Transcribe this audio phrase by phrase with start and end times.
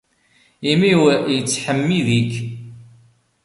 [0.71, 1.03] Imi-w
[1.37, 2.33] ittḥemmid-ik.